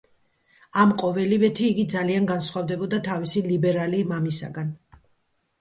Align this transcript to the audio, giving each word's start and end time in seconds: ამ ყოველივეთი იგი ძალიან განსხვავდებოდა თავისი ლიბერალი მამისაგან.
ამ 0.83 0.93
ყოველივეთი 1.01 1.67
იგი 1.73 1.85
ძალიან 1.95 2.25
განსხვავდებოდა 2.31 3.01
თავისი 3.09 3.45
ლიბერალი 3.51 4.01
მამისაგან. 4.15 4.73